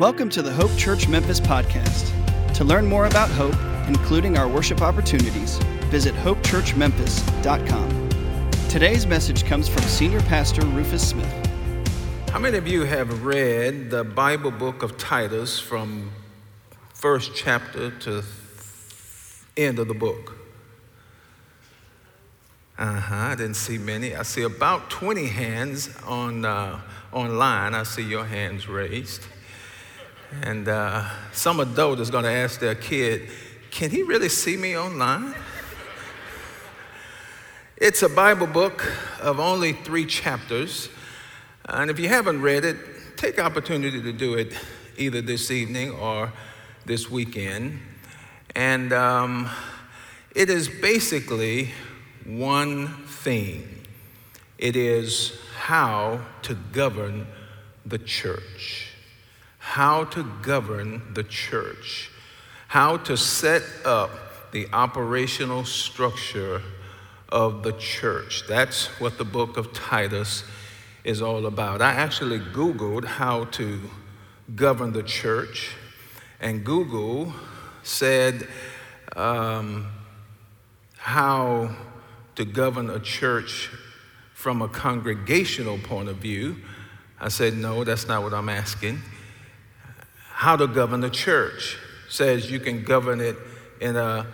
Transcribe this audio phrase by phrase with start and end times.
[0.00, 2.10] Welcome to the Hope Church Memphis podcast.
[2.54, 3.54] To learn more about Hope,
[3.86, 5.58] including our worship opportunities,
[5.90, 8.08] visit hopechurchmemphis.com.
[8.70, 11.30] Today's message comes from Senior Pastor Rufus Smith.
[12.30, 16.10] How many of you have read the Bible book of Titus from
[16.94, 18.24] first chapter to
[19.58, 20.34] end of the book?
[22.78, 24.14] Uh-huh, I didn't see many.
[24.16, 26.80] I see about 20 hands on, uh,
[27.12, 27.74] online.
[27.74, 29.26] I see your hands raised.
[30.42, 33.28] And uh, some adult is going to ask their kid,
[33.70, 35.34] can he really see me online?
[37.76, 38.84] It's a Bible book
[39.20, 40.88] of only three chapters.
[41.64, 42.76] And if you haven't read it,
[43.16, 44.52] take opportunity to do it
[44.96, 46.32] either this evening or
[46.86, 47.80] this weekend.
[48.54, 49.48] And um,
[50.34, 51.70] it is basically
[52.24, 53.76] one theme
[54.58, 57.26] it is how to govern
[57.86, 58.89] the church
[59.70, 62.10] how to govern the church,
[62.66, 64.10] how to set up
[64.50, 66.60] the operational structure
[67.28, 68.42] of the church.
[68.48, 70.42] That's what the book of Titus
[71.04, 71.80] is all about.
[71.80, 73.80] I actually Googled how to
[74.56, 75.76] govern the church,
[76.40, 77.32] and Google
[77.84, 78.48] said
[79.14, 79.86] um,
[80.96, 81.76] how
[82.34, 83.70] to govern a church
[84.34, 86.56] from a congregational point of view.
[87.20, 89.00] I said, no, that's not what I'm asking
[90.40, 91.76] how to govern the church.
[92.08, 93.36] says you can govern it
[93.78, 94.26] in a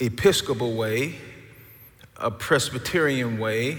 [0.00, 1.14] episcopal way,
[2.16, 3.76] a Presbyterian way,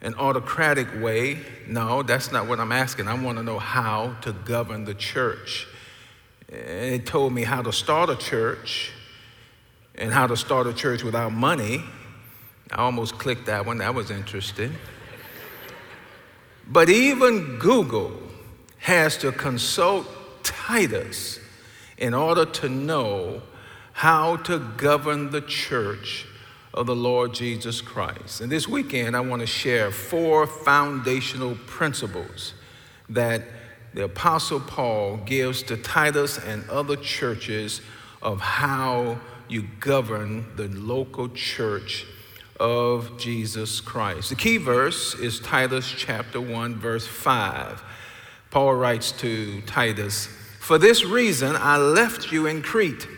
[0.00, 1.38] an autocratic way.
[1.68, 3.06] No, that's not what I'm asking.
[3.06, 5.68] I want to know how to govern the church.
[6.48, 8.90] And it told me how to start a church
[9.94, 11.84] and how to start a church without money.
[12.72, 14.74] I almost clicked that one, that was interesting.
[16.66, 18.10] But even Google
[18.78, 20.08] has to consult
[20.44, 21.40] Titus
[21.98, 23.42] in order to know
[23.94, 26.26] how to govern the church
[26.72, 28.40] of the Lord Jesus Christ.
[28.40, 32.54] And this weekend, I want to share four foundational principles
[33.08, 33.42] that
[33.94, 37.80] the Apostle Paul gives to Titus and other churches
[38.20, 42.06] of how you govern the local church
[42.58, 44.30] of Jesus Christ.
[44.30, 47.82] The key verse is Titus chapter 1, verse 5.
[48.54, 50.26] Paul writes to Titus,
[50.60, 53.08] For this reason I left you in Crete,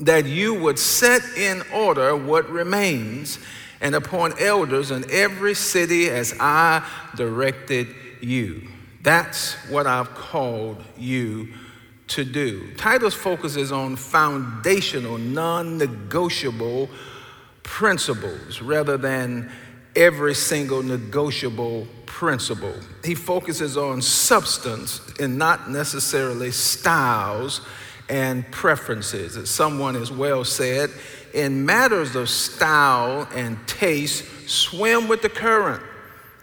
[0.00, 3.38] that you would set in order what remains
[3.80, 6.84] and appoint elders in every city as I
[7.14, 8.66] directed you.
[9.02, 11.54] That's what I've called you
[12.08, 12.74] to do.
[12.74, 16.90] Titus focuses on foundational, non negotiable
[17.62, 19.48] principles rather than
[20.00, 22.74] every single negotiable principle.
[23.04, 27.60] He focuses on substance and not necessarily styles
[28.08, 29.36] and preferences.
[29.36, 30.90] As someone has well said,
[31.34, 35.82] in matters of style and taste, swim with the current,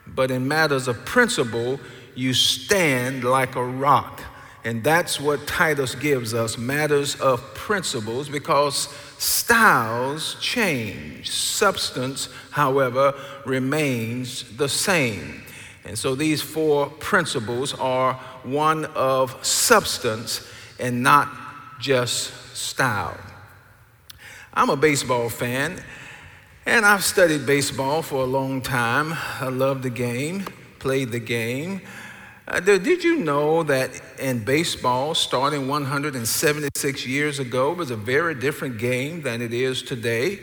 [0.06, 1.80] but in matters of principle,
[2.14, 4.22] you stand like a rock.
[4.64, 11.30] And that's what Titus gives us matters of principles because styles change.
[11.30, 13.14] Substance, however,
[13.46, 15.44] remains the same.
[15.86, 18.14] And so these four principles are
[18.44, 20.46] one of substance
[20.80, 21.30] and not
[21.80, 23.18] just style.
[24.54, 25.82] I'm a baseball fan,
[26.66, 29.14] and I've studied baseball for a long time.
[29.40, 30.46] I love the game,
[30.80, 31.82] played the game.
[32.48, 38.78] Uh, did you know that in baseball, starting 176 years ago, was a very different
[38.78, 40.40] game than it is today?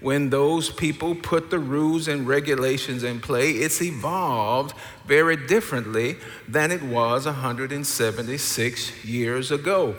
[0.00, 4.74] When those people put the rules and regulations in play, it's evolved
[5.04, 6.16] very differently
[6.48, 9.92] than it was 176 years ago.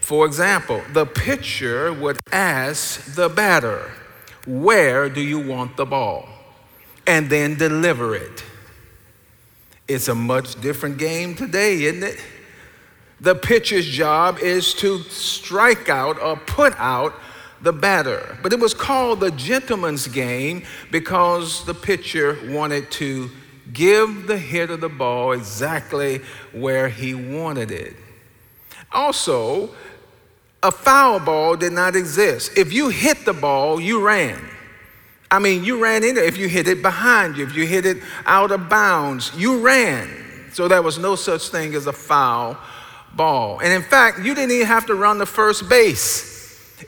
[0.00, 3.92] For example, the pitcher would ask the batter,
[4.44, 6.28] Where do you want the ball?
[7.06, 8.42] and then deliver it.
[9.88, 12.20] It's a much different game today, isn't it?
[13.20, 17.14] The pitcher's job is to strike out or put out
[17.62, 18.36] the batter.
[18.42, 23.30] But it was called the gentleman's game because the pitcher wanted to
[23.72, 26.20] give the hitter the ball exactly
[26.52, 27.96] where he wanted it.
[28.92, 29.70] Also,
[30.62, 32.56] a foul ball did not exist.
[32.56, 34.38] If you hit the ball, you ran.
[35.36, 36.24] I mean, you ran in there.
[36.24, 40.08] If you hit it behind you, if you hit it out of bounds, you ran.
[40.50, 42.56] So there was no such thing as a foul
[43.14, 43.60] ball.
[43.60, 46.34] And in fact, you didn't even have to run the first base.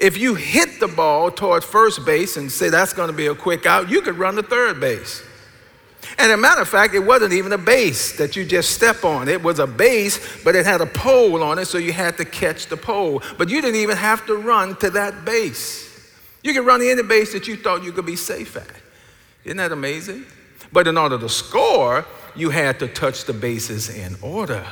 [0.00, 3.34] If you hit the ball toward first base and say that's going to be a
[3.34, 5.22] quick out, you could run the third base.
[6.16, 9.28] And a matter of fact, it wasn't even a base that you just step on.
[9.28, 12.24] It was a base, but it had a pole on it, so you had to
[12.24, 13.22] catch the pole.
[13.36, 15.87] But you didn't even have to run to that base.
[16.48, 18.70] You could run any base that you thought you could be safe at.
[19.44, 20.24] Isn't that amazing?
[20.72, 24.66] But in order to score, you had to touch the bases in order.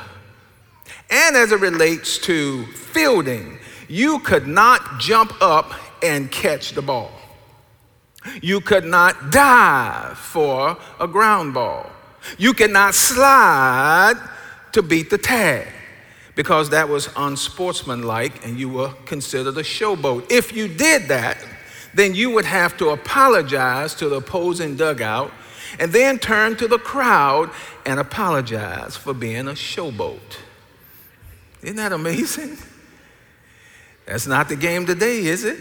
[1.11, 5.71] And as it relates to fielding, you could not jump up
[6.01, 7.11] and catch the ball.
[8.41, 11.91] You could not dive for a ground ball.
[12.39, 14.15] You cannot slide
[14.71, 15.67] to beat the tag
[16.33, 20.31] because that was unsportsmanlike and you were considered a showboat.
[20.31, 21.37] If you did that,
[21.97, 25.31] then you would have to apologize to the opposing dugout
[25.79, 27.49] and then turn to the crowd
[27.85, 30.37] and apologize for being a showboat.
[31.63, 32.57] Isn't that amazing?
[34.05, 35.57] That's not the game today, is it?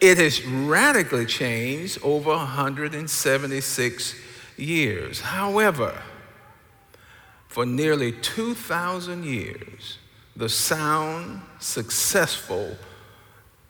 [0.00, 4.14] It has radically changed over 176
[4.56, 5.20] years.
[5.20, 6.02] However,
[7.46, 9.98] for nearly 2,000 years,
[10.34, 12.74] the sound, successful,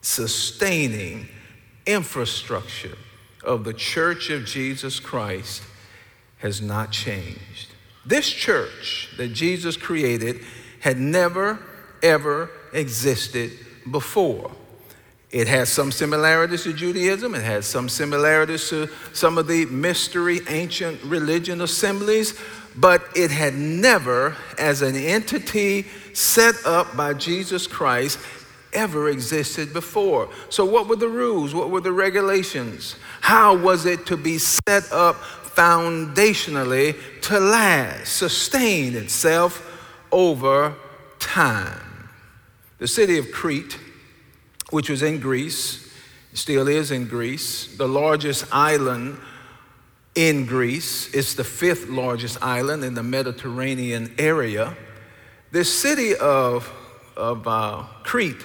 [0.01, 1.29] sustaining
[1.93, 2.97] infrastructure
[3.45, 5.63] of the Church of Jesus Christ
[6.39, 7.69] has not changed.
[8.05, 10.41] This church that Jesus created
[10.81, 11.59] had never,
[12.03, 13.53] ever existed
[13.91, 14.51] before.
[15.31, 17.35] It has some similarities to Judaism.
[17.35, 22.39] It has some similarities to some of the mystery ancient religion assemblies,
[22.75, 28.19] but it had never, as an entity set up by Jesus Christ,
[28.73, 30.29] ever existed before.
[30.49, 31.55] So, what were the rules?
[31.55, 32.97] What were the regulations?
[33.21, 39.67] How was it to be set up foundationally to last, sustain itself
[40.13, 40.75] over
[41.19, 42.09] time?
[42.79, 43.79] The city of Crete
[44.71, 45.93] which was in Greece,
[46.33, 49.19] still is in Greece, the largest island
[50.15, 51.13] in Greece.
[51.13, 54.77] It's the fifth largest island in the Mediterranean area.
[55.51, 56.73] This city of,
[57.17, 58.45] of uh, Crete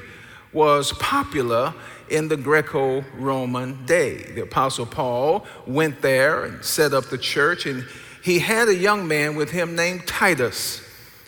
[0.53, 1.73] was popular
[2.09, 4.17] in the Greco Roman day.
[4.33, 7.85] The Apostle Paul went there and set up the church, and
[8.23, 10.81] he had a young man with him named Titus.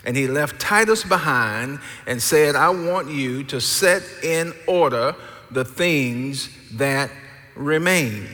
[0.06, 5.16] And he left Titus behind and said, I want you to set in order
[5.52, 7.12] the things that
[7.56, 8.28] remain.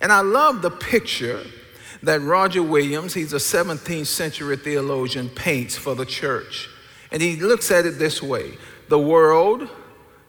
[0.00, 1.44] And I love the picture
[2.02, 6.68] that Roger Williams, he's a 17th century theologian, paints for the church.
[7.10, 8.52] And he looks at it this way
[8.88, 9.68] the world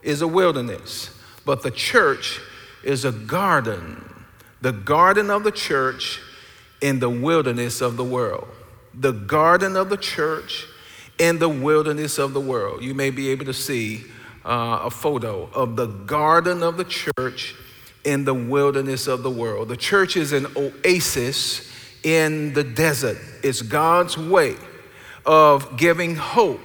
[0.02, 2.40] is a wilderness, but the church
[2.84, 4.06] is a garden.
[4.62, 6.22] The garden of the church
[6.82, 8.48] in the wilderness of the world
[8.94, 10.66] the garden of the church
[11.18, 12.84] in the wilderness of the world.
[12.84, 14.06] You may be able to see
[14.46, 17.56] uh, a photo of the garden of the church
[18.04, 19.68] in the wilderness of the world.
[19.68, 21.70] The church is an oasis
[22.04, 24.56] in the desert, it's God's way
[25.26, 26.62] of giving hope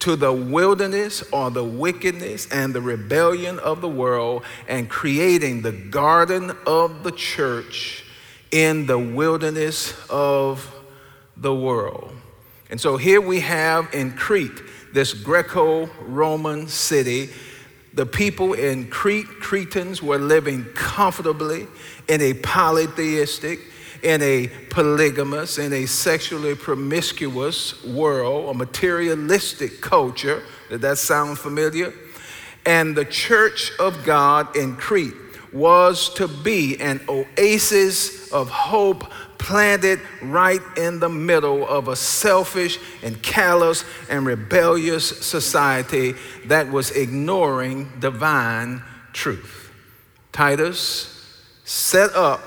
[0.00, 5.72] to the wilderness or the wickedness and the rebellion of the world and creating the
[5.72, 8.04] garden of the church
[8.50, 10.74] in the wilderness of
[11.36, 12.12] the world.
[12.70, 14.62] And so here we have in Crete,
[14.92, 17.30] this Greco Roman city.
[17.92, 21.66] The people in Crete, Cretans, were living comfortably
[22.08, 23.60] in a polytheistic,
[24.02, 30.42] in a polygamous, in a sexually promiscuous world, a materialistic culture.
[30.68, 31.92] Did that sound familiar?
[32.66, 35.14] And the church of God in Crete
[35.52, 42.78] was to be an oasis of hope planted right in the middle of a selfish
[43.02, 46.14] and callous and rebellious society
[46.44, 49.72] that was ignoring divine truth.
[50.30, 51.16] Titus
[51.64, 52.40] set up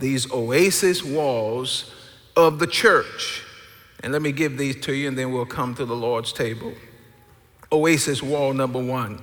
[0.00, 1.94] these oasis walls
[2.36, 3.44] of the church.
[4.02, 6.72] And let me give these to you, and then we'll come to the Lord's table.
[7.70, 9.22] Oasis wall number one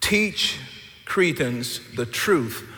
[0.00, 0.58] teach
[1.04, 2.68] Cretans the truth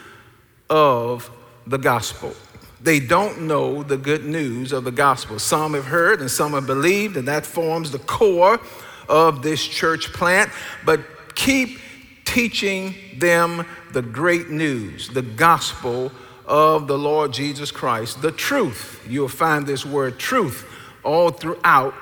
[0.71, 1.31] of
[1.67, 2.35] the gospel.
[2.81, 5.39] They don't know the good news of the gospel.
[5.39, 8.61] Some have heard and some have believed, and that forms the core
[9.09, 10.51] of this church plant.
[10.85, 11.79] But keep
[12.25, 16.13] teaching them the great news, the gospel
[16.47, 19.05] of the Lord Jesus Christ, the truth.
[19.09, 20.67] You'll find this word truth
[21.03, 21.95] all throughout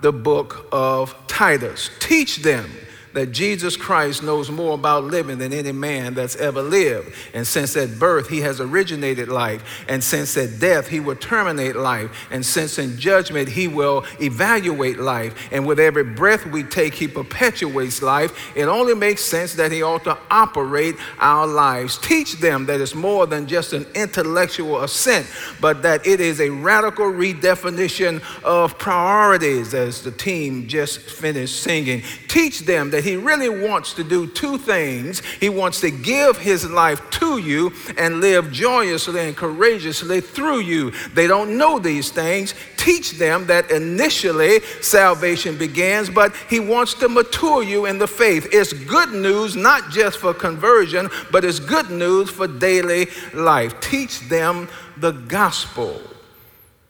[0.00, 1.90] the book of Titus.
[2.00, 2.70] Teach them
[3.12, 7.12] that Jesus Christ knows more about living than any man that's ever lived.
[7.34, 11.76] And since at birth he has originated life, and since at death he will terminate
[11.76, 16.94] life, and since in judgment he will evaluate life, and with every breath we take
[16.94, 21.98] he perpetuates life, it only makes sense that he ought to operate our lives.
[21.98, 25.26] Teach them that it's more than just an intellectual assent,
[25.60, 32.02] but that it is a radical redefinition of priorities, as the team just finished singing.
[32.28, 35.20] Teach them that that he really wants to do two things.
[35.40, 40.90] He wants to give his life to you and live joyously and courageously through you.
[41.14, 42.52] They don't know these things.
[42.76, 48.48] Teach them that initially salvation begins, but he wants to mature you in the faith.
[48.52, 53.80] It's good news, not just for conversion, but it's good news for daily life.
[53.80, 55.98] Teach them the gospel,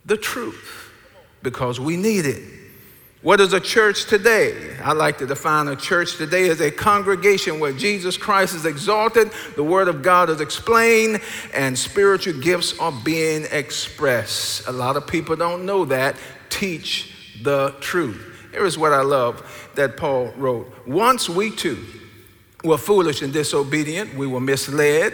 [0.07, 0.91] the truth,
[1.45, 2.60] because we need it.
[3.23, 4.79] What is a church today?
[4.83, 9.31] I like to define a church today as a congregation where Jesus Christ is exalted,
[9.57, 11.21] the Word of God is explained,
[11.53, 14.67] and spiritual gifts are being expressed.
[14.69, 16.17] A lot of people don't know that.
[16.49, 18.49] Teach the truth.
[18.53, 21.85] Here is what I love that Paul wrote Once we too
[22.65, 25.13] were foolish and disobedient, we were misled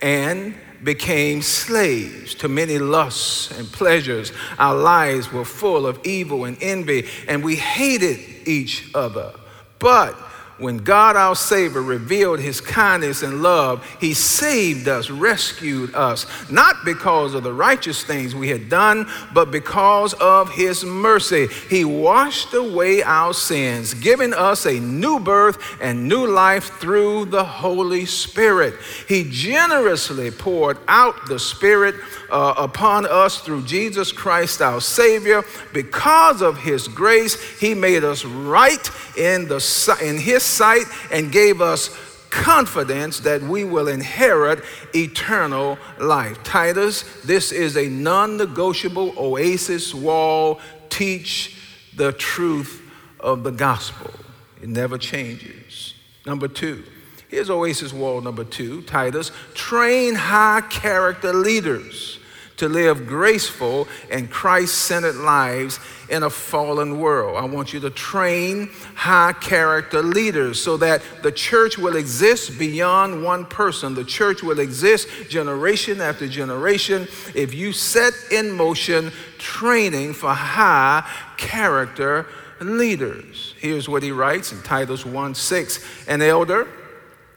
[0.00, 4.32] and became slaves to many lusts and pleasures.
[4.58, 9.32] Our lives were full of evil and envy, and we hated each other.
[9.78, 10.16] But
[10.60, 16.76] when God our Savior revealed his kindness and love, he saved us, rescued us, not
[16.84, 21.48] because of the righteous things we had done, but because of his mercy.
[21.68, 27.44] He washed away our sins, giving us a new birth and new life through the
[27.44, 28.74] Holy Spirit.
[29.08, 31.94] He generously poured out the Spirit
[32.30, 35.42] uh, upon us through Jesus Christ our Savior.
[35.72, 41.60] Because of his grace, he made us right in, the, in his sight and gave
[41.60, 41.96] us
[42.30, 44.62] confidence that we will inherit
[44.94, 46.42] eternal life.
[46.42, 50.60] Titus, this is a non negotiable oasis wall.
[50.88, 51.56] Teach
[51.96, 52.82] the truth
[53.18, 54.10] of the gospel,
[54.62, 55.94] it never changes.
[56.24, 56.84] Number two,
[57.28, 62.19] here's oasis wall number two Titus, train high character leaders
[62.60, 67.36] to live graceful and Christ centered lives in a fallen world.
[67.36, 73.24] I want you to train high character leaders so that the church will exist beyond
[73.24, 73.94] one person.
[73.94, 81.08] The church will exist generation after generation if you set in motion training for high
[81.38, 82.26] character
[82.60, 83.54] leaders.
[83.58, 86.68] Here's what he writes in Titus 1 6 An elder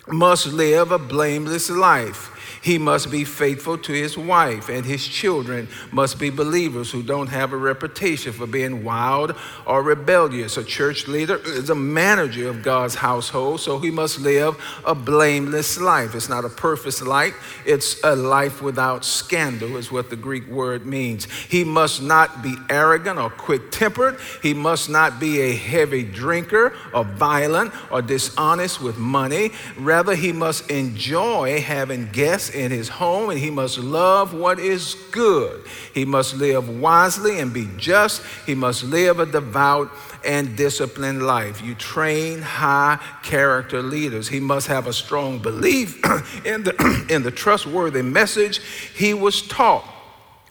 [0.07, 2.32] must live a blameless life
[2.63, 7.27] he must be faithful to his wife, and his children must be believers who don't
[7.27, 10.55] have a reputation for being wild or rebellious.
[10.55, 14.55] A church leader is a manager of God's household, so he must live
[14.85, 16.15] a blameless life.
[16.15, 20.85] It's not a perfect life, it's a life without scandal, is what the Greek word
[20.85, 21.25] means.
[21.25, 24.17] He must not be arrogant or quick tempered.
[24.41, 29.51] He must not be a heavy drinker or violent or dishonest with money.
[29.77, 34.95] Rather, he must enjoy having guests in his home, and he must love what is
[35.11, 35.65] good.
[35.93, 38.21] He must live wisely and be just.
[38.45, 39.91] He must live a devout
[40.25, 41.61] and disciplined life.
[41.61, 44.27] You train high character leaders.
[44.27, 45.95] He must have a strong belief
[46.45, 48.59] in the, in the trustworthy message
[48.95, 49.92] he was taught.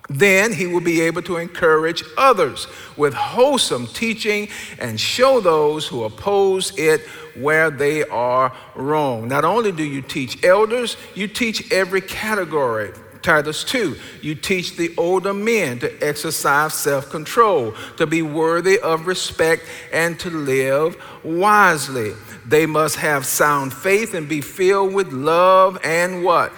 [0.08, 2.66] Then he will be able to encourage others
[2.96, 7.02] with wholesome teaching and show those who oppose it
[7.34, 9.28] where they are wrong.
[9.28, 12.92] Not only do you teach elders, you teach every category.
[13.22, 19.06] Titus 2, you teach the older men to exercise self control, to be worthy of
[19.06, 22.14] respect, and to live wisely.
[22.44, 26.52] They must have sound faith and be filled with love and what?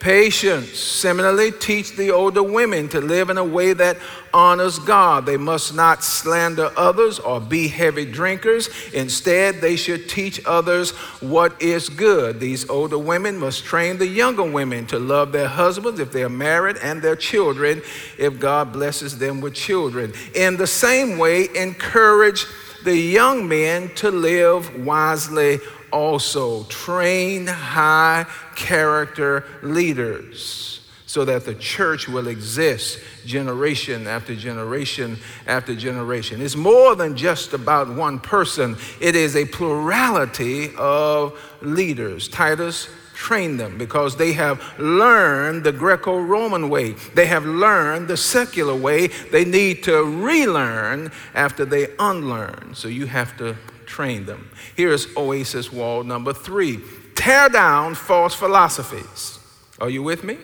[0.00, 0.78] Patience.
[0.78, 3.96] Similarly, teach the older women to live in a way that
[4.32, 5.26] honors God.
[5.26, 8.68] They must not slander others or be heavy drinkers.
[8.92, 12.38] Instead, they should teach others what is good.
[12.38, 16.76] These older women must train the younger women to love their husbands if they're married
[16.76, 17.82] and their children
[18.18, 20.12] if God blesses them with children.
[20.34, 22.46] In the same way, encourage
[22.84, 25.58] the young men to live wisely
[25.92, 35.74] also train high character leaders so that the church will exist generation after generation after
[35.74, 36.42] generation.
[36.42, 42.28] It's more than just about one person, it is a plurality of leaders.
[42.28, 46.92] Titus train them because they have learned the Greco Roman way.
[46.92, 49.08] They have learned the secular way.
[49.08, 52.74] They need to relearn after they unlearn.
[52.74, 53.56] So you have to
[53.88, 54.50] train them.
[54.76, 56.80] Here's Oasis wall number three
[57.14, 59.38] tear down false philosophies.
[59.80, 60.38] Are you with me?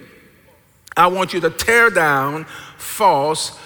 [0.97, 2.45] I want you to tear down
[2.77, 3.59] false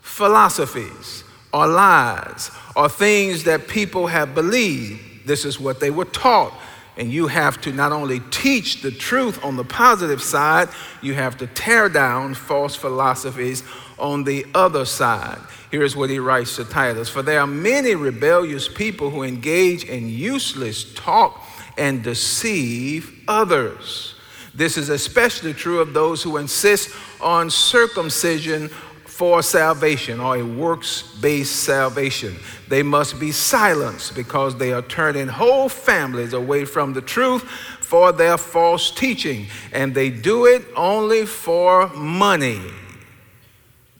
[0.00, 5.26] philosophies or lies or things that people have believed.
[5.26, 6.52] This is what they were taught.
[6.96, 10.68] And you have to not only teach the truth on the positive side,
[11.00, 13.62] you have to tear down false philosophies
[13.98, 15.38] on the other side.
[15.72, 20.06] Here's what he writes to Titus For there are many rebellious people who engage in
[20.06, 21.42] useless talk
[21.78, 24.14] and deceive others.
[24.54, 28.68] This is especially true of those who insist on circumcision
[29.06, 32.36] for salvation or a works based salvation.
[32.68, 37.44] They must be silenced because they are turning whole families away from the truth
[37.80, 42.60] for their false teaching, and they do it only for money.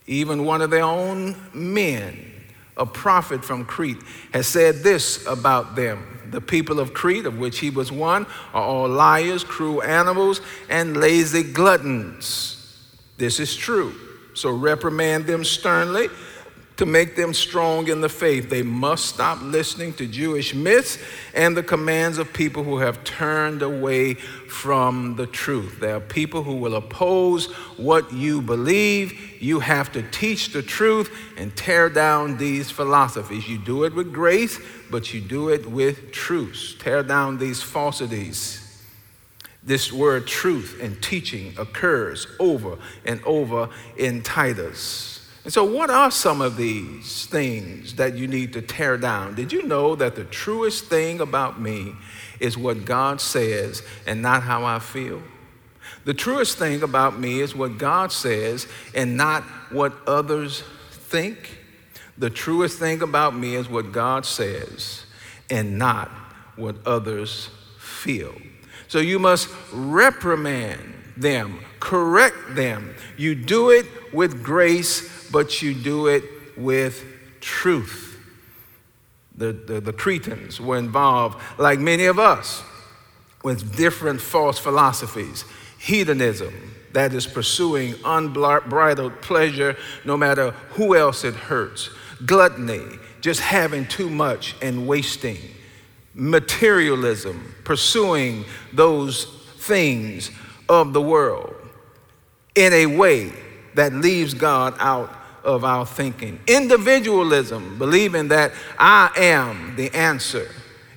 [0.07, 2.31] Even one of their own men,
[2.75, 4.01] a prophet from Crete,
[4.33, 8.63] has said this about them the people of Crete, of which he was one, are
[8.63, 12.59] all liars, cruel animals, and lazy gluttons.
[13.17, 13.93] This is true.
[14.33, 16.09] So reprimand them sternly
[16.77, 18.49] to make them strong in the faith.
[18.49, 20.97] They must stop listening to Jewish myths
[21.35, 25.79] and the commands of people who have turned away from the truth.
[25.79, 29.41] There are people who will oppose what you believe.
[29.41, 33.47] You have to teach the truth and tear down these philosophies.
[33.47, 36.77] You do it with grace, but you do it with truth.
[36.79, 38.59] Tear down these falsities.
[39.65, 45.22] This word truth and teaching occurs over and over in Titus.
[45.43, 49.35] And so, what are some of these things that you need to tear down?
[49.35, 51.95] Did you know that the truest thing about me
[52.39, 55.21] is what God says and not how I feel?
[56.05, 61.59] The truest thing about me is what God says and not what others think.
[62.17, 65.05] The truest thing about me is what God says
[65.49, 66.09] and not
[66.55, 68.33] what others feel.
[68.87, 72.95] So you must reprimand them, correct them.
[73.17, 76.23] You do it with grace but you do it
[76.55, 77.03] with
[77.41, 78.11] truth.
[79.35, 82.63] The, the, the Cretans were involved, like many of us,
[83.43, 85.43] with different false philosophies.
[85.79, 86.53] Hedonism,
[86.93, 89.75] that is pursuing unbridled pleasure
[90.05, 91.89] no matter who else it hurts.
[92.27, 95.39] Gluttony, just having too much and wasting.
[96.13, 99.25] Materialism, pursuing those
[99.57, 100.29] things
[100.69, 101.55] of the world
[102.53, 103.31] in a way
[103.73, 105.09] that leaves God out
[105.43, 106.39] of our thinking.
[106.47, 110.49] Individualism, believing that I am the answer.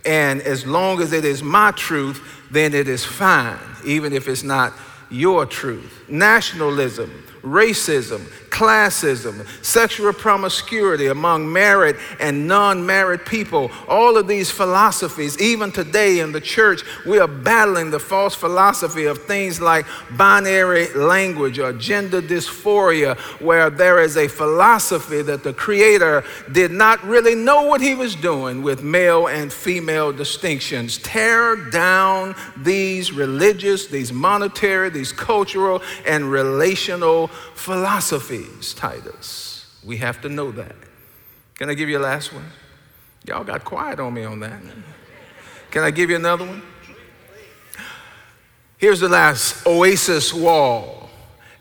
[0.04, 4.44] And as long as it is my truth, then it is fine, even if it's
[4.44, 4.72] not
[5.10, 6.04] your truth.
[6.08, 7.10] Nationalism,
[7.42, 13.70] racism, classism, sexual promiscuity among married and non married people.
[13.86, 19.04] All of these philosophies, even today in the church, we are battling the false philosophy
[19.04, 19.84] of things like
[20.16, 27.04] binary language or gender dysphoria, where there is a philosophy that the Creator did not
[27.04, 30.96] really know what He was doing with male and female distinctions.
[30.96, 39.80] Tear down these religious, these monetary, these cultural, and relational philosophies, Titus.
[39.84, 40.76] We have to know that.
[41.56, 42.44] Can I give you a last one?
[43.26, 44.60] Y'all got quiet on me on that.
[45.70, 46.62] Can I give you another one?
[48.78, 51.08] Here's the last oasis wall.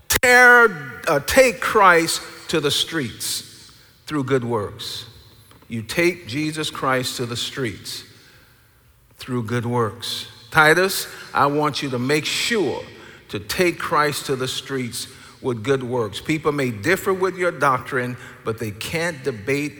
[0.09, 3.71] Tear, uh, take Christ to the streets
[4.05, 5.05] through good works.
[5.67, 8.03] You take Jesus Christ to the streets
[9.17, 10.27] through good works.
[10.51, 12.83] Titus, I want you to make sure
[13.29, 15.07] to take Christ to the streets
[15.45, 16.19] with good works.
[16.19, 19.73] People may differ with your doctrine, but they can't debate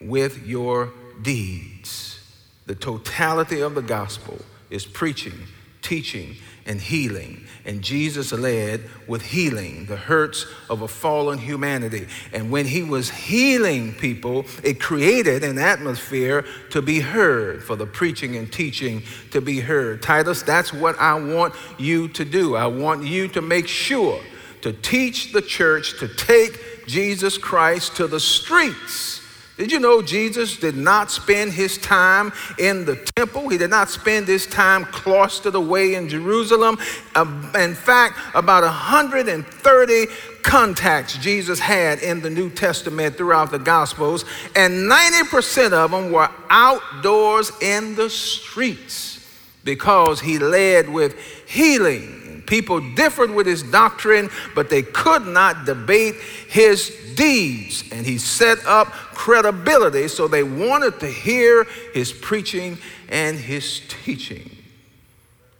[0.00, 2.18] with your deeds.
[2.66, 4.38] The totality of the gospel
[4.70, 5.34] is preaching,
[5.82, 7.44] teaching, and healing.
[7.66, 12.06] And Jesus led with healing the hurts of a fallen humanity.
[12.32, 17.86] And when he was healing people, it created an atmosphere to be heard, for the
[17.86, 19.02] preaching and teaching
[19.32, 20.02] to be heard.
[20.02, 22.56] Titus, that's what I want you to do.
[22.56, 24.20] I want you to make sure
[24.62, 29.20] to teach the church to take Jesus Christ to the streets.
[29.60, 33.50] Did you know Jesus did not spend his time in the temple?
[33.50, 36.78] He did not spend his time cloistered away in Jerusalem.
[37.14, 37.26] Uh,
[37.58, 40.06] in fact, about 130
[40.42, 44.24] contacts Jesus had in the New Testament throughout the Gospels,
[44.56, 49.18] and 90% of them were outdoors in the streets
[49.62, 52.19] because he led with healing
[52.50, 56.16] People differed with his doctrine, but they could not debate
[56.48, 57.84] his deeds.
[57.92, 61.62] And he set up credibility, so they wanted to hear
[61.94, 64.50] his preaching and his teaching.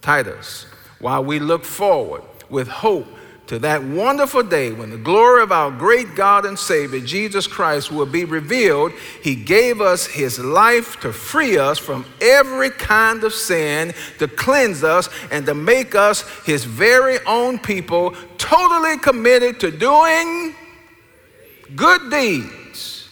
[0.03, 0.67] Titus,
[0.99, 3.07] while we look forward with hope
[3.51, 7.91] to that wonderful day when the glory of our great God and Savior, Jesus Christ,
[7.91, 8.93] will be revealed,
[9.25, 14.85] He gave us His life to free us from every kind of sin, to cleanse
[14.85, 20.55] us, and to make us His very own people, totally committed to doing
[21.75, 23.09] good deeds.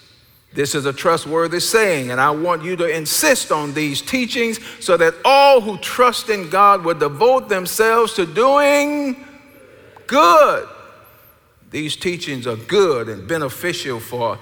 [0.54, 4.96] This is a trustworthy saying, and I want you to insist on these teachings so
[4.98, 9.24] that all who trust in God will devote themselves to doing
[10.08, 10.68] good.
[11.70, 14.38] These teachings are good and beneficial for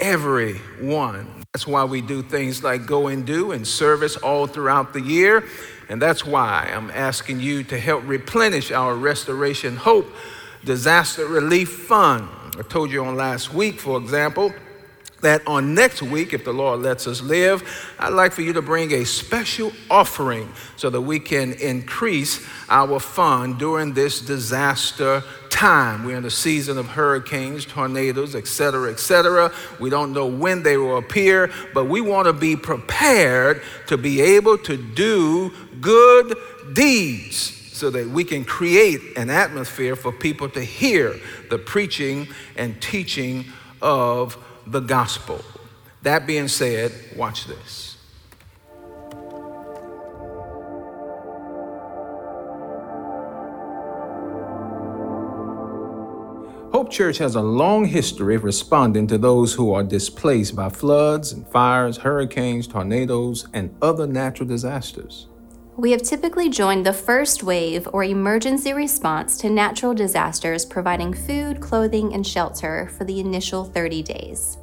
[0.00, 1.44] everyone.
[1.52, 5.44] That's why we do things like go and do and service all throughout the year.
[5.88, 10.10] And that's why I'm asking you to help replenish our Restoration Hope
[10.64, 12.28] Disaster Relief Fund.
[12.58, 14.52] I told you on last week, for example,
[15.22, 17.62] that on next week, if the Lord lets us live,
[17.98, 22.98] I'd like for you to bring a special offering so that we can increase our
[23.00, 26.04] fund during this disaster time.
[26.04, 29.52] We're in a season of hurricanes, tornadoes, etc., etc.
[29.78, 34.20] We don't know when they will appear, but we want to be prepared to be
[34.20, 36.36] able to do good
[36.72, 42.80] deeds so that we can create an atmosphere for people to hear the preaching and
[42.80, 43.44] teaching
[43.82, 45.40] of the gospel.
[46.02, 47.96] That being said, watch this.
[56.72, 61.32] Hope Church has a long history of responding to those who are displaced by floods
[61.32, 65.26] and fires, hurricanes, tornadoes, and other natural disasters.
[65.80, 71.58] We have typically joined the first wave or emergency response to natural disasters, providing food,
[71.58, 74.58] clothing, and shelter for the initial 30 days.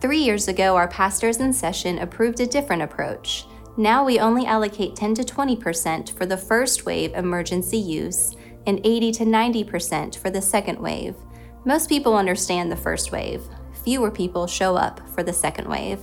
[0.00, 3.44] Three years ago, our pastors in session approved a different approach.
[3.76, 8.34] Now we only allocate 10 to 20% for the first wave emergency use
[8.66, 11.14] and 80 to 90% for the second wave.
[11.66, 13.42] Most people understand the first wave.
[13.84, 16.00] Fewer people show up for the second wave.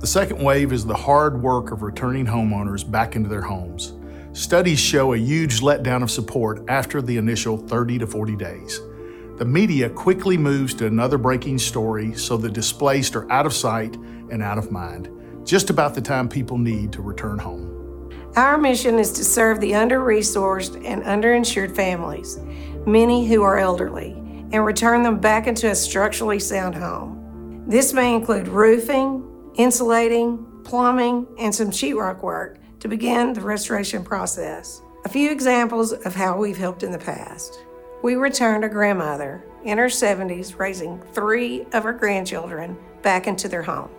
[0.00, 3.94] The second wave is the hard work of returning homeowners back into their homes.
[4.32, 8.80] Studies show a huge letdown of support after the initial 30 to 40 days.
[9.38, 13.96] The media quickly moves to another breaking story so the displaced are out of sight
[14.30, 15.10] and out of mind,
[15.44, 18.12] just about the time people need to return home.
[18.36, 22.38] Our mission is to serve the under resourced and underinsured families,
[22.86, 24.12] many who are elderly,
[24.52, 27.64] and return them back into a structurally sound home.
[27.66, 29.27] This may include roofing,
[29.58, 34.80] insulating, plumbing, and some sheetrock work to begin the restoration process.
[35.04, 37.58] A few examples of how we've helped in the past.
[38.02, 43.64] We returned a grandmother in her 70s, raising three of her grandchildren back into their
[43.64, 43.90] home.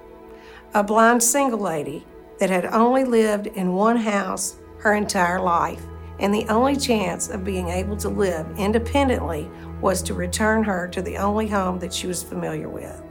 [0.74, 2.06] A blind single lady
[2.40, 5.84] that had only lived in one house her entire life,
[6.20, 9.50] and the only chance of being able to live independently
[9.82, 13.04] was to return her to the only home that she was familiar with.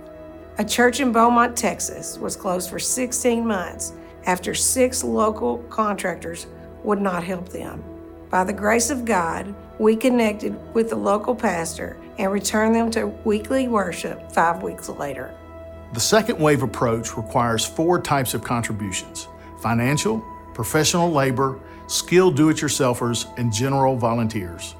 [0.60, 3.92] A church in Beaumont, Texas was closed for 16 months
[4.26, 6.48] after six local contractors
[6.82, 7.84] would not help them.
[8.28, 13.06] By the grace of God, we connected with the local pastor and returned them to
[13.24, 15.32] weekly worship five weeks later.
[15.92, 19.28] The second wave approach requires four types of contributions
[19.60, 24.74] financial, professional labor, skilled do it yourselfers, and general volunteers.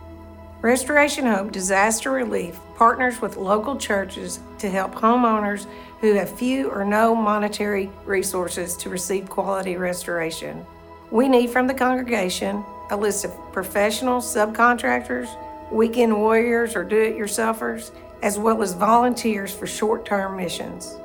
[0.61, 5.66] Restoration Hope Disaster Relief partners with local churches to help homeowners
[6.01, 10.66] who have few or no monetary resources to receive quality restoration.
[11.12, 15.29] We need from the congregation a list of professional subcontractors,
[15.71, 17.92] weekend warriors or do it yourselfers,
[18.25, 20.99] as well as volunteers for short term missions.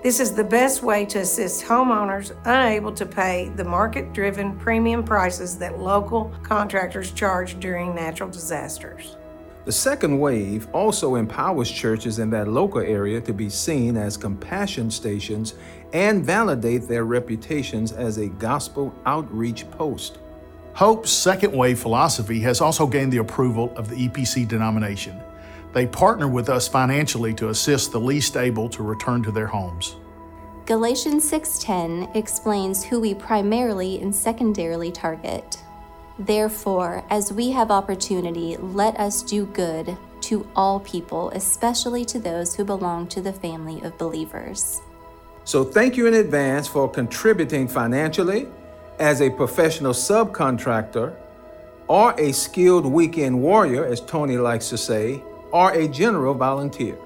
[0.00, 5.02] This is the best way to assist homeowners unable to pay the market driven premium
[5.02, 9.16] prices that local contractors charge during natural disasters.
[9.64, 14.88] The second wave also empowers churches in that local area to be seen as compassion
[14.88, 15.54] stations
[15.92, 20.18] and validate their reputations as a gospel outreach post.
[20.74, 25.20] Hope's second wave philosophy has also gained the approval of the EPC denomination.
[25.72, 29.96] They partner with us financially to assist the least able to return to their homes.
[30.66, 35.62] Galatians 6:10 explains who we primarily and secondarily target.
[36.18, 42.54] Therefore, as we have opportunity, let us do good to all people, especially to those
[42.54, 44.82] who belong to the family of believers.
[45.44, 48.48] So, thank you in advance for contributing financially
[48.98, 51.14] as a professional subcontractor
[51.86, 56.96] or a skilled weekend warrior, as Tony likes to say, or a general volunteer.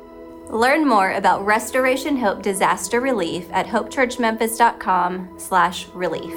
[0.48, 6.35] Learn more about Restoration Hope Disaster Relief at hopechurchmemphis.com slash relief.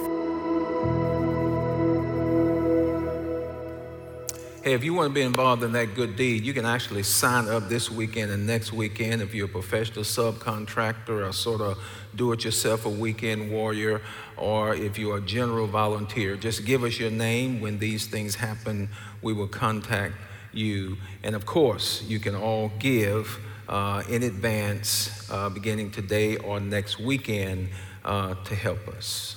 [4.65, 7.47] Hey, if you want to be involved in that good deed, you can actually sign
[7.49, 11.77] up this weekend and next weekend if you're a professional subcontractor or sort of
[12.15, 14.01] do it yourself, a weekend warrior,
[14.37, 16.35] or if you're a general volunteer.
[16.35, 17.61] Just give us your name.
[17.61, 18.89] When these things happen,
[19.21, 20.15] we will contact
[20.55, 20.97] you.
[21.23, 26.99] And of course, you can all give uh, in advance uh, beginning today or next
[26.99, 27.69] weekend
[28.03, 29.35] uh, to help us.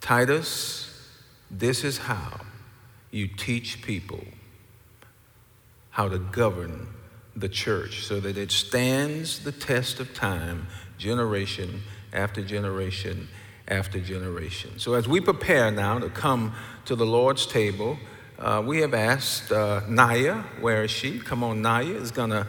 [0.00, 0.86] Titus,
[1.50, 2.40] this is how
[3.10, 4.24] you teach people
[5.90, 6.86] how to govern
[7.36, 10.66] the church so that it stands the test of time,
[10.98, 13.28] generation after generation
[13.68, 14.78] after generation.
[14.78, 16.54] So, as we prepare now to come
[16.86, 17.98] to the Lord's table,
[18.40, 21.18] uh, we have asked uh, Naya, where is she?
[21.18, 22.46] Come on, Naya is going to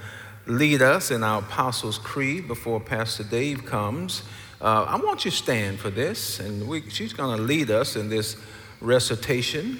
[0.48, 4.24] lead us in our Apostles' Creed before Pastor Dave comes.
[4.62, 7.96] Uh, I want you to stand for this, and we, she's going to lead us
[7.96, 8.38] in this
[8.80, 9.80] recitation.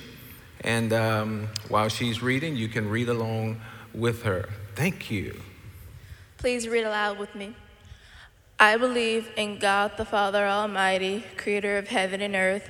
[0.62, 3.62] And um, while she's reading, you can read along
[3.94, 4.50] with her.
[4.76, 5.40] Thank you.
[6.38, 7.56] Please read aloud with me.
[8.60, 12.70] I believe in God the Father Almighty, creator of heaven and earth.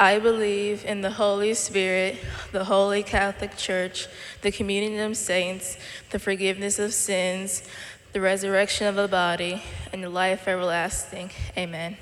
[0.00, 2.16] I believe in the Holy Spirit,
[2.52, 4.08] the Holy Catholic Church,
[4.40, 5.76] the communion of saints,
[6.08, 7.68] the forgiveness of sins,
[8.14, 11.28] the resurrection of the body, and the life everlasting.
[11.54, 11.98] Amen.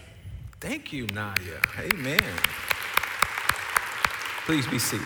[0.60, 1.60] Thank you, Nadia.
[1.76, 2.22] Amen.
[4.46, 5.04] Please be seated.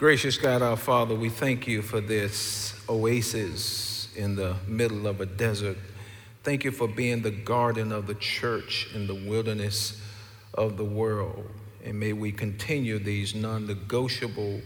[0.00, 5.26] Gracious God, our Father, we thank you for this oasis in the middle of a
[5.26, 5.78] desert.
[6.42, 10.02] Thank you for being the garden of the church in the wilderness
[10.54, 11.48] of the world.
[11.84, 14.62] And may we continue these non negotiable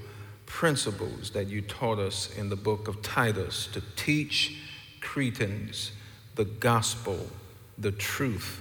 [0.46, 4.56] principles that you taught us in the book of Titus to teach
[5.00, 5.92] Cretans
[6.36, 7.26] the gospel,
[7.76, 8.60] the truth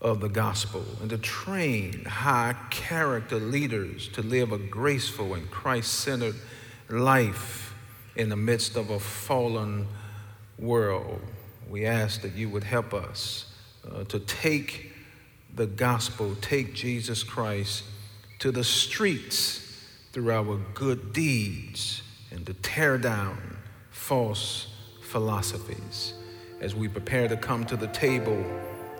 [0.00, 5.92] of the gospel and to train high character leaders to live a graceful and Christ
[5.92, 6.34] centered
[6.88, 7.74] life
[8.16, 9.86] in the midst of a fallen
[10.58, 11.20] world.
[11.68, 13.46] We ask that you would help us
[13.90, 14.91] uh, to take
[15.54, 17.84] the gospel, take Jesus Christ
[18.38, 19.58] to the streets
[20.12, 23.56] through our good deeds and to tear down
[23.90, 24.68] false
[25.02, 26.14] philosophies.
[26.60, 28.44] As we prepare to come to the table,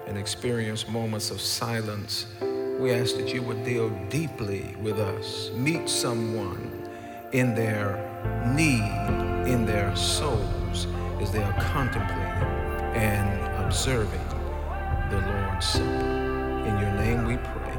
[0.07, 2.27] and experience moments of silence,
[2.79, 5.51] we ask that you would deal deeply with us.
[5.55, 6.89] Meet someone
[7.33, 7.97] in their
[8.55, 10.87] need, in their souls,
[11.21, 12.19] as they are contemplating
[12.95, 14.29] and observing
[15.11, 16.12] the Lord's Supper.
[16.65, 17.73] In your name we pray.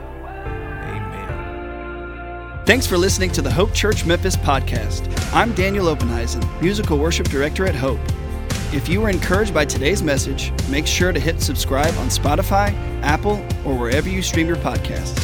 [0.91, 2.63] Amen.
[2.65, 5.07] Thanks for listening to the Hope Church Memphis podcast.
[5.33, 7.99] I'm Daniel Openheisen, Musical Worship Director at Hope.
[8.73, 13.45] If you were encouraged by today's message, make sure to hit subscribe on Spotify, Apple,
[13.63, 15.19] or wherever you stream your podcasts.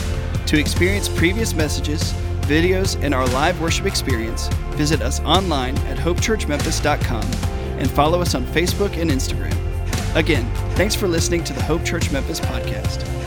[0.45, 7.24] To experience previous messages, videos, and our live worship experience, visit us online at hopechurchmemphis.com
[7.80, 9.56] and follow us on Facebook and Instagram.
[10.15, 13.18] Again, thanks for listening to the Hope Church Memphis podcast.